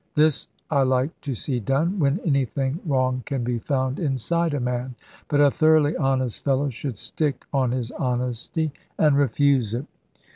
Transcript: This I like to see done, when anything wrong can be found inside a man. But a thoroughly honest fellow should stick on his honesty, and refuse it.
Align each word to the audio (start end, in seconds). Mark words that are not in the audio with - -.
This 0.15 0.47
I 0.71 0.81
like 0.81 1.21
to 1.21 1.35
see 1.35 1.59
done, 1.59 1.99
when 1.99 2.19
anything 2.25 2.79
wrong 2.87 3.21
can 3.27 3.43
be 3.43 3.59
found 3.59 3.99
inside 3.99 4.55
a 4.55 4.59
man. 4.59 4.95
But 5.27 5.41
a 5.41 5.51
thoroughly 5.51 5.95
honest 5.95 6.43
fellow 6.43 6.69
should 6.69 6.97
stick 6.97 7.45
on 7.53 7.69
his 7.69 7.91
honesty, 7.91 8.71
and 8.97 9.15
refuse 9.15 9.75
it. 9.75 9.85